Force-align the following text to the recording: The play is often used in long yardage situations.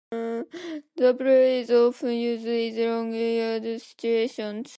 The 0.09 1.13
play 1.17 1.59
is 1.61 1.69
often 1.69 2.11
used 2.13 2.47
in 2.47 2.75
long 2.89 3.13
yardage 3.13 3.83
situations. 3.83 4.69